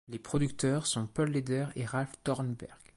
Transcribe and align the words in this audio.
Les 0.09 0.17
producteurs 0.17 0.87
sont 0.87 1.05
Paul 1.05 1.29
Leder 1.29 1.67
et 1.75 1.85
Ralph 1.85 2.13
Tornberg. 2.23 2.73